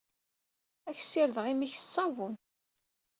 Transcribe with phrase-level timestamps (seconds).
[0.89, 2.33] Ad k-ssirdeɣ imi-k s ṣavun!